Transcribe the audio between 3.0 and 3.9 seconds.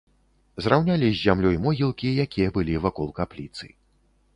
капліцы.